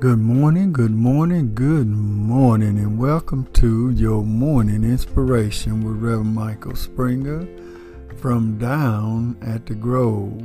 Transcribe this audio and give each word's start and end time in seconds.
Good 0.00 0.18
morning, 0.18 0.72
good 0.72 0.92
morning, 0.92 1.54
good 1.54 1.86
morning, 1.86 2.78
and 2.78 2.98
welcome 2.98 3.46
to 3.52 3.90
your 3.90 4.24
morning 4.24 4.82
inspiration 4.82 5.84
with 5.84 6.02
Reverend 6.02 6.34
Michael 6.34 6.74
Springer 6.74 7.46
from 8.16 8.56
Down 8.56 9.36
at 9.42 9.66
the 9.66 9.74
Grove. 9.74 10.42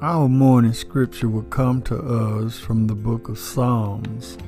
Our 0.00 0.28
morning 0.28 0.74
scripture 0.74 1.28
will 1.28 1.42
come 1.42 1.82
to 1.82 1.96
us 1.96 2.56
from 2.56 2.86
the 2.86 2.94
book 2.94 3.28
of 3.28 3.36
Psalms, 3.36 4.38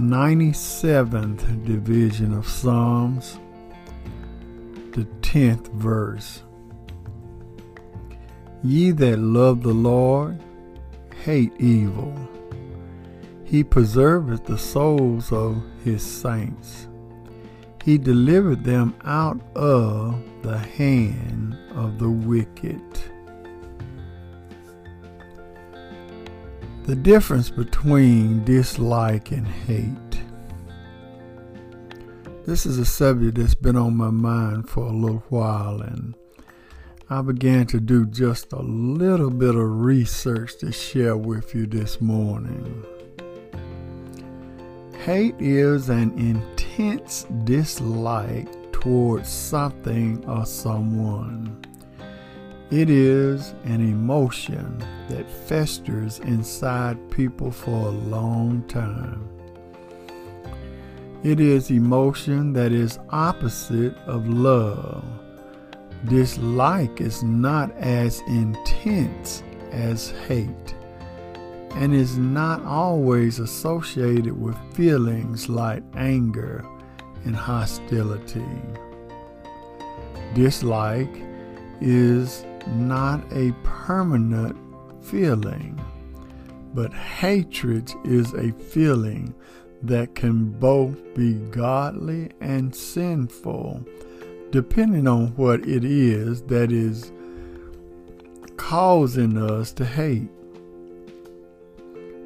97th 0.00 1.66
division 1.66 2.32
of 2.32 2.48
Psalms, 2.48 3.38
the 4.92 5.04
10th 5.20 5.70
verse. 5.74 6.42
Ye 8.62 8.90
that 8.92 9.18
love 9.18 9.62
the 9.62 9.74
Lord, 9.74 10.40
hate 11.24 11.52
evil. 11.58 12.14
He 13.44 13.64
preserveth 13.64 14.44
the 14.44 14.58
souls 14.58 15.32
of 15.32 15.62
his 15.82 16.02
saints. 16.02 16.86
He 17.82 17.96
delivered 17.96 18.62
them 18.62 18.94
out 19.04 19.40
of 19.56 20.22
the 20.42 20.58
hand 20.58 21.56
of 21.74 21.98
the 21.98 22.10
wicked. 22.10 22.82
The 26.84 26.96
difference 26.96 27.48
between 27.48 28.44
dislike 28.44 29.32
and 29.32 29.46
hate. 29.46 30.20
This 32.44 32.66
is 32.66 32.78
a 32.78 32.84
subject 32.84 33.38
that's 33.38 33.54
been 33.54 33.76
on 33.76 33.96
my 33.96 34.10
mind 34.10 34.68
for 34.68 34.84
a 34.84 34.92
little 34.92 35.24
while, 35.30 35.80
and 35.80 36.14
I 37.10 37.20
began 37.20 37.66
to 37.66 37.80
do 37.80 38.06
just 38.06 38.54
a 38.54 38.62
little 38.62 39.28
bit 39.28 39.54
of 39.54 39.80
research 39.82 40.56
to 40.60 40.72
share 40.72 41.18
with 41.18 41.54
you 41.54 41.66
this 41.66 42.00
morning. 42.00 42.82
Hate 45.04 45.34
is 45.38 45.90
an 45.90 46.18
intense 46.18 47.26
dislike 47.44 48.48
towards 48.72 49.28
something 49.28 50.24
or 50.26 50.46
someone. 50.46 51.62
It 52.70 52.88
is 52.88 53.54
an 53.64 53.82
emotion 53.82 54.78
that 55.10 55.30
festers 55.30 56.20
inside 56.20 57.10
people 57.10 57.50
for 57.50 57.88
a 57.88 57.90
long 57.90 58.64
time. 58.66 59.28
It 61.22 61.38
is 61.38 61.70
emotion 61.70 62.54
that 62.54 62.72
is 62.72 62.98
opposite 63.10 63.94
of 64.06 64.26
love 64.26 65.04
Dislike 66.06 67.00
is 67.00 67.22
not 67.22 67.72
as 67.78 68.20
intense 68.26 69.42
as 69.70 70.10
hate 70.28 70.74
and 71.74 71.92
is 71.92 72.18
not 72.18 72.62
always 72.64 73.40
associated 73.40 74.40
with 74.40 74.56
feelings 74.74 75.48
like 75.48 75.82
anger 75.96 76.64
and 77.24 77.34
hostility. 77.34 78.44
Dislike 80.34 81.22
is 81.80 82.44
not 82.68 83.20
a 83.32 83.52
permanent 83.64 84.56
feeling, 85.04 85.80
but 86.74 86.92
hatred 86.92 87.92
is 88.04 88.32
a 88.34 88.52
feeling 88.52 89.34
that 89.82 90.14
can 90.14 90.50
both 90.50 90.96
be 91.14 91.34
godly 91.34 92.30
and 92.40 92.74
sinful 92.74 93.84
depending 94.54 95.08
on 95.08 95.26
what 95.34 95.66
it 95.66 95.84
is 95.84 96.40
that 96.42 96.70
is 96.70 97.10
causing 98.56 99.36
us 99.36 99.72
to 99.72 99.84
hate. 99.84 100.30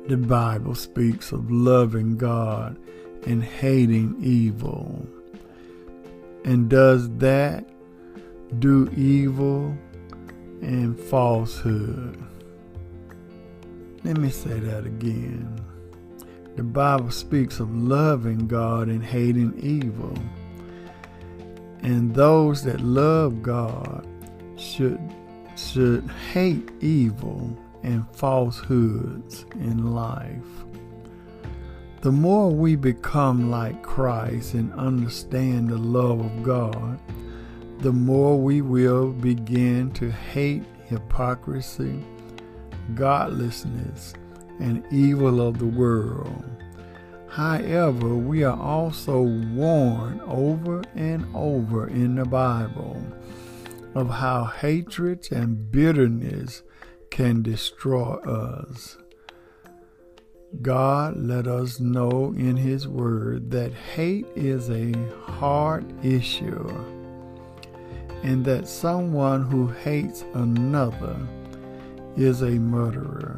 The 0.09 0.19
Bible 0.19 0.75
speaks 0.75 1.33
of 1.33 1.51
loving 1.51 2.19
God 2.19 2.77
and 3.27 3.43
hating 3.43 4.15
evil. 4.21 5.09
And 6.45 6.69
does 6.69 7.09
that 7.17 7.67
do 8.59 8.93
evil 8.95 9.75
and 10.61 11.01
falsehood? 11.01 12.23
Let 14.05 14.19
me 14.19 14.29
say 14.29 14.61
that 14.61 14.85
again. 14.85 15.65
The 16.57 16.63
Bible 16.63 17.11
speaks 17.11 17.59
of 17.59 17.75
loving 17.75 18.49
God 18.49 18.89
and 18.89 19.03
hating 19.03 19.59
evil. 19.61 20.13
And 21.89 22.15
those 22.15 22.63
that 22.65 22.83
love 22.83 23.43
God 23.43 24.07
should 24.57 25.01
should 25.57 26.07
hate 26.35 26.71
evil 26.83 27.57
and 27.83 28.07
falsehoods 28.15 29.47
in 29.55 29.95
life. 29.95 30.67
The 32.03 32.13
more 32.13 32.51
we 32.51 32.77
become 32.77 33.51
like 33.51 33.83
Christ 33.83 34.53
and 34.53 34.71
understand 34.75 35.71
the 35.71 35.79
love 35.79 36.21
of 36.21 36.43
God, 36.43 37.01
the 37.79 37.93
more 37.93 38.39
we 38.39 38.61
will 38.61 39.11
begin 39.11 39.91
to 39.93 40.11
hate 40.11 40.65
hypocrisy, 40.89 42.05
godlessness, 42.97 44.13
and 44.61 44.85
evil 44.93 45.41
of 45.41 45.59
the 45.59 45.65
world. 45.65 46.45
However, 47.31 48.15
we 48.15 48.43
are 48.43 48.59
also 48.59 49.21
warned 49.23 50.21
over 50.23 50.83
and 50.95 51.27
over 51.35 51.87
in 51.89 52.17
the 52.17 52.25
Bible 52.25 53.03
of 53.95 54.11
how 54.11 54.45
hatred 54.45 55.29
and 55.31 55.71
bitterness 55.71 56.63
can 57.11 57.43
destroy 57.43 58.15
us. 58.25 58.97
God 60.63 61.17
let 61.17 61.47
us 61.47 61.79
know 61.79 62.33
in 62.37 62.57
His 62.57 62.89
Word 62.89 63.51
that 63.51 63.73
hate 63.73 64.27
is 64.35 64.71
a 64.71 64.93
hard 65.23 65.85
issue 66.05 66.69
and 68.23 68.45
that 68.45 68.67
someone 68.67 69.43
who 69.43 69.69
hates 69.69 70.25
another 70.35 71.17
is 72.17 72.43
a 72.43 72.51
murderer. 72.51 73.37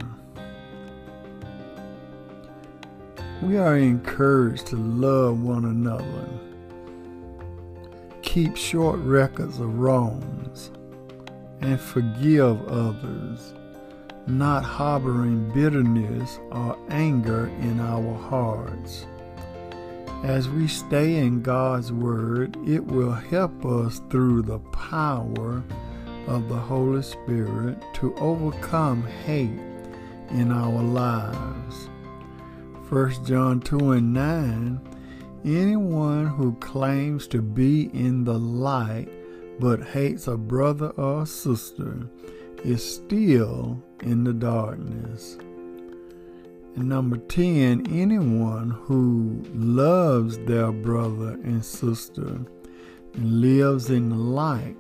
We 3.43 3.57
are 3.57 3.79
encouraged 3.79 4.67
to 4.67 4.77
love 4.77 5.41
one 5.41 5.65
another, 5.65 6.29
keep 8.21 8.55
short 8.55 9.01
records 9.01 9.59
of 9.59 9.79
wrongs, 9.79 10.71
and 11.63 11.81
forgive 11.81 12.63
others, 12.69 13.55
not 14.27 14.63
harboring 14.63 15.51
bitterness 15.55 16.39
or 16.53 16.77
anger 16.91 17.47
in 17.61 17.81
our 17.81 18.15
hearts. 18.15 19.07
As 20.23 20.51
we 20.51 20.69
stay 20.69 21.17
in 21.17 21.41
God's 21.41 21.93
Word, 21.93 22.59
it 22.69 22.85
will 22.85 23.13
help 23.13 23.65
us 23.65 24.03
through 24.11 24.43
the 24.43 24.59
power 24.59 25.63
of 26.27 26.49
the 26.51 26.59
Holy 26.59 27.03
Spirit 27.03 27.83
to 27.95 28.15
overcome 28.17 29.03
hate 29.25 29.59
in 30.31 30.53
our 30.53 30.83
lives. 30.83 31.90
1 32.91 33.25
John 33.25 33.61
2 33.61 33.93
and 33.93 34.13
9 34.13 34.81
Anyone 35.45 36.27
who 36.27 36.55
claims 36.55 37.29
to 37.29 37.41
be 37.41 37.85
in 37.95 38.25
the 38.25 38.37
light 38.37 39.09
but 39.61 39.81
hates 39.81 40.27
a 40.27 40.37
brother 40.37 40.89
or 40.97 41.25
sister 41.25 42.09
is 42.65 42.83
still 42.83 43.81
in 44.03 44.25
the 44.25 44.33
darkness. 44.33 45.39
And 46.75 46.89
number 46.89 47.19
10, 47.19 47.87
anyone 47.93 48.71
who 48.71 49.41
loves 49.55 50.39
their 50.39 50.73
brother 50.73 51.39
and 51.45 51.65
sister 51.65 52.41
and 53.15 53.41
lives 53.41 53.91
in 53.91 54.09
the 54.09 54.17
light, 54.17 54.77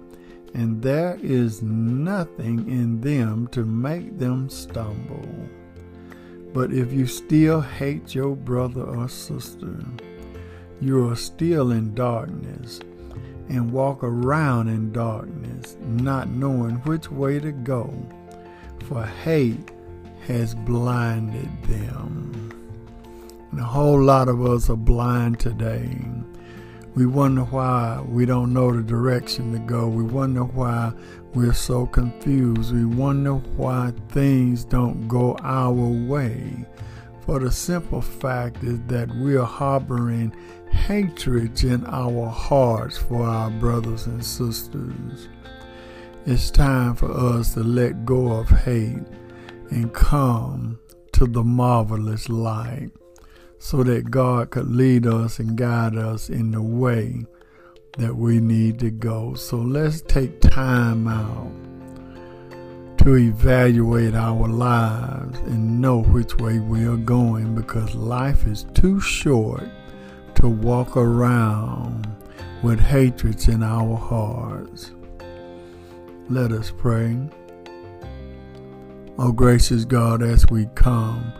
and 0.52 0.82
there 0.82 1.16
is 1.22 1.62
nothing 1.62 2.68
in 2.68 3.00
them 3.02 3.46
to 3.52 3.64
make 3.64 4.18
them 4.18 4.48
stumble. 4.48 5.48
But 6.52 6.72
if 6.72 6.92
you 6.92 7.06
still 7.06 7.60
hate 7.60 8.14
your 8.14 8.34
brother 8.34 8.82
or 8.82 9.08
sister, 9.08 9.78
you 10.80 11.08
are 11.08 11.16
still 11.16 11.70
in 11.70 11.94
darkness 11.94 12.80
and 13.48 13.72
walk 13.72 14.02
around 14.02 14.68
in 14.68 14.92
darkness, 14.92 15.76
not 15.80 16.28
knowing 16.28 16.76
which 16.76 17.10
way 17.10 17.38
to 17.40 17.52
go, 17.52 17.92
for 18.84 19.04
hate 19.04 19.70
has 20.26 20.54
blinded 20.54 21.50
them. 21.64 22.52
And 23.50 23.60
a 23.60 23.64
whole 23.64 24.00
lot 24.00 24.28
of 24.28 24.44
us 24.44 24.70
are 24.70 24.76
blind 24.76 25.40
today. 25.40 25.98
We 26.94 27.06
wonder 27.06 27.42
why 27.42 28.04
we 28.06 28.26
don't 28.26 28.52
know 28.52 28.74
the 28.74 28.82
direction 28.82 29.52
to 29.52 29.58
go. 29.60 29.86
We 29.86 30.02
wonder 30.02 30.42
why 30.42 30.92
we're 31.34 31.52
so 31.52 31.86
confused. 31.86 32.74
We 32.74 32.84
wonder 32.84 33.34
why 33.34 33.92
things 34.08 34.64
don't 34.64 35.06
go 35.06 35.36
our 35.42 35.72
way. 35.72 36.66
For 37.24 37.38
the 37.38 37.52
simple 37.52 38.02
fact 38.02 38.64
is 38.64 38.80
that 38.88 39.08
we 39.16 39.36
are 39.36 39.46
harboring 39.46 40.34
hatred 40.70 41.62
in 41.62 41.86
our 41.86 42.26
hearts 42.26 42.98
for 42.98 43.22
our 43.22 43.50
brothers 43.50 44.06
and 44.06 44.24
sisters. 44.24 45.28
It's 46.26 46.50
time 46.50 46.96
for 46.96 47.10
us 47.12 47.54
to 47.54 47.62
let 47.62 48.04
go 48.04 48.32
of 48.32 48.48
hate 48.50 49.06
and 49.70 49.92
come 49.92 50.78
to 51.12 51.26
the 51.26 51.44
marvelous 51.44 52.28
light 52.28 52.90
so 53.62 53.82
that 53.82 54.10
God 54.10 54.50
could 54.50 54.74
lead 54.74 55.06
us 55.06 55.38
and 55.38 55.54
guide 55.54 55.94
us 55.94 56.30
in 56.30 56.50
the 56.50 56.62
way 56.62 57.26
that 57.98 58.16
we 58.16 58.40
need 58.40 58.78
to 58.78 58.90
go. 58.90 59.34
So 59.34 59.58
let's 59.58 60.00
take 60.00 60.40
time 60.40 61.06
out 61.06 61.52
to 63.04 63.16
evaluate 63.16 64.14
our 64.14 64.48
lives 64.48 65.38
and 65.40 65.78
know 65.78 66.02
which 66.02 66.36
way 66.36 66.58
we 66.58 66.86
are 66.86 66.96
going 66.96 67.54
because 67.54 67.94
life 67.94 68.46
is 68.46 68.64
too 68.72 68.98
short 68.98 69.68
to 70.36 70.48
walk 70.48 70.96
around 70.96 72.08
with 72.62 72.80
hatreds 72.80 73.46
in 73.48 73.62
our 73.62 73.94
hearts. 73.94 74.92
Let 76.30 76.50
us 76.50 76.72
pray. 76.76 77.14
Oh, 79.18 79.32
gracious 79.32 79.84
God, 79.84 80.22
as 80.22 80.46
we 80.50 80.64
come, 80.74 81.30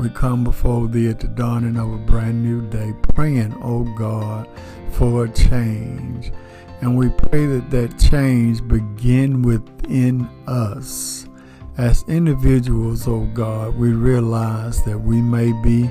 we 0.00 0.08
come 0.08 0.42
before 0.44 0.88
Thee 0.88 1.10
at 1.10 1.20
the 1.20 1.28
dawning 1.28 1.76
of 1.76 1.92
a 1.92 1.98
brand 1.98 2.42
new 2.42 2.66
day, 2.70 2.94
praying, 3.14 3.54
oh 3.62 3.84
God, 3.98 4.48
for 4.92 5.26
a 5.26 5.28
change. 5.28 6.32
And 6.80 6.96
we 6.96 7.10
pray 7.10 7.44
that 7.44 7.70
that 7.70 7.98
change 7.98 8.66
begin 8.66 9.42
within 9.42 10.26
us. 10.46 11.26
As 11.76 12.02
individuals, 12.08 13.06
oh 13.06 13.28
God, 13.34 13.76
we 13.76 13.92
realize 13.92 14.82
that 14.84 14.98
we 14.98 15.20
may 15.20 15.52
be 15.62 15.90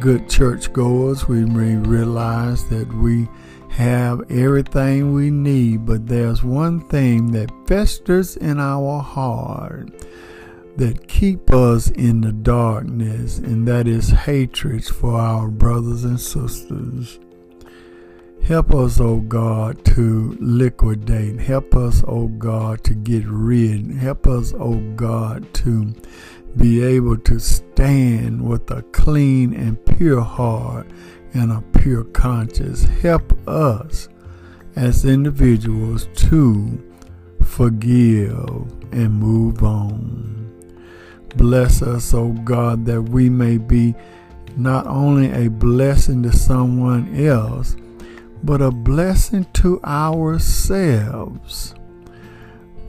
good 0.00 0.28
churchgoers. 0.28 1.26
We 1.26 1.46
may 1.46 1.76
realize 1.76 2.68
that 2.68 2.92
we 2.92 3.26
have 3.70 4.30
everything 4.30 5.14
we 5.14 5.30
need, 5.30 5.86
but 5.86 6.06
there's 6.06 6.42
one 6.42 6.80
thing 6.88 7.32
that 7.32 7.50
festers 7.66 8.36
in 8.36 8.60
our 8.60 9.00
heart 9.00 9.88
that 10.76 11.08
keep 11.08 11.50
us 11.50 11.90
in 11.90 12.20
the 12.20 12.32
darkness, 12.32 13.38
and 13.38 13.66
that 13.66 13.88
is 13.88 14.10
hatred 14.10 14.84
for 14.84 15.18
our 15.18 15.48
brothers 15.48 16.04
and 16.04 16.20
sisters. 16.20 17.18
Help 18.42 18.74
us, 18.74 19.00
O 19.00 19.06
oh 19.06 19.20
God, 19.20 19.84
to 19.86 20.36
liquidate. 20.38 21.40
Help 21.40 21.74
us, 21.74 22.04
O 22.04 22.06
oh 22.06 22.28
God, 22.28 22.84
to 22.84 22.94
get 22.94 23.24
rid. 23.26 23.90
Help 23.90 24.28
us, 24.28 24.52
O 24.54 24.74
oh 24.74 24.92
God, 24.94 25.52
to 25.54 25.92
be 26.56 26.82
able 26.82 27.16
to 27.18 27.40
stand 27.40 28.40
with 28.40 28.70
a 28.70 28.82
clean 28.82 29.52
and 29.52 29.84
pure 29.84 30.20
heart 30.20 30.86
and 31.34 31.50
a 31.50 31.60
pure 31.78 32.04
conscience. 32.04 32.84
Help 32.84 33.32
us 33.48 34.08
as 34.76 35.04
individuals 35.04 36.08
to 36.14 36.82
forgive 37.42 38.38
and 38.92 39.12
move 39.12 39.64
on. 39.64 40.45
Bless 41.36 41.82
us, 41.82 42.14
O 42.14 42.32
God, 42.32 42.86
that 42.86 43.02
we 43.02 43.28
may 43.28 43.58
be 43.58 43.94
not 44.56 44.86
only 44.86 45.30
a 45.32 45.48
blessing 45.48 46.22
to 46.22 46.32
someone 46.32 47.14
else, 47.14 47.76
but 48.42 48.62
a 48.62 48.70
blessing 48.70 49.46
to 49.54 49.80
ourselves. 49.82 51.74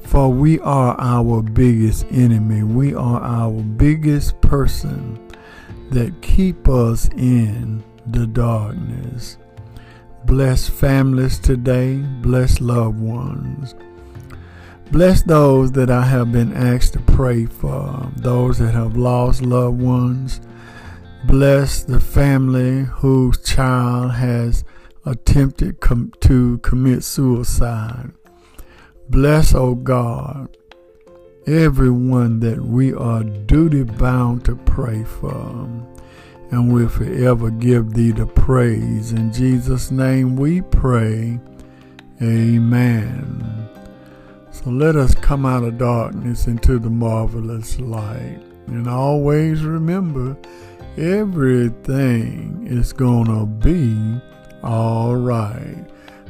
For 0.03 0.29
we 0.31 0.59
are 0.59 0.95
our 0.99 1.41
biggest 1.41 2.05
enemy. 2.09 2.63
We 2.63 2.95
are 2.95 3.21
our 3.21 3.51
biggest 3.51 4.39
person 4.39 5.19
that 5.91 6.21
keep 6.21 6.69
us 6.69 7.09
in 7.17 7.83
the 8.05 8.25
darkness. 8.25 9.37
Bless 10.25 10.69
families 10.69 11.39
today. 11.39 11.97
Bless 12.21 12.61
loved 12.61 12.99
ones. 12.99 13.75
Bless 14.91 15.21
those 15.21 15.73
that 15.73 15.89
I 15.89 16.03
have 16.03 16.31
been 16.31 16.53
asked 16.53 16.93
to 16.93 16.99
pray 16.99 17.45
for, 17.45 18.09
those 18.15 18.59
that 18.59 18.73
have 18.73 18.95
lost 18.95 19.41
loved 19.41 19.81
ones. 19.81 20.39
Bless 21.25 21.83
the 21.83 21.99
family 21.99 22.83
whose 22.83 23.37
child 23.43 24.13
has 24.13 24.63
attempted 25.05 25.81
com- 25.81 26.13
to 26.21 26.57
commit 26.59 27.03
suicide. 27.03 28.11
Bless, 29.09 29.53
O 29.53 29.59
oh 29.59 29.75
God, 29.75 30.55
everyone 31.45 32.39
that 32.39 32.61
we 32.61 32.93
are 32.93 33.23
duty 33.23 33.83
bound 33.83 34.45
to 34.45 34.55
pray 34.55 35.03
for. 35.03 35.69
And 36.49 36.73
we'll 36.73 36.87
forever 36.87 37.49
give 37.49 37.91
thee 37.91 38.11
the 38.11 38.25
praise. 38.25 39.11
In 39.11 39.33
Jesus' 39.33 39.91
name 39.91 40.37
we 40.37 40.61
pray. 40.61 41.39
Amen. 42.21 43.67
So 44.63 44.71
let 44.71 44.95
us 44.95 45.13
come 45.13 45.45
out 45.45 45.63
of 45.63 45.77
darkness 45.77 46.47
into 46.47 46.79
the 46.79 46.89
marvelous 46.89 47.79
light. 47.79 48.41
And 48.65 48.87
always 48.87 49.61
remember, 49.61 50.35
everything 50.97 52.65
is 52.67 52.91
going 52.91 53.25
to 53.25 53.45
be 53.45 54.19
all 54.63 55.15
right. 55.15 55.85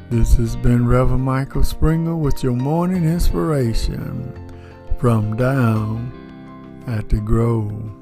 This 0.09 0.35
has 0.35 0.57
been 0.57 0.85
Reverend 0.85 1.23
Michael 1.23 1.63
Springer 1.63 2.17
with 2.17 2.43
your 2.43 2.53
morning 2.53 3.05
inspiration 3.05 4.33
from 4.99 5.37
down 5.37 6.11
at 6.85 7.07
the 7.07 7.21
Grove. 7.21 7.96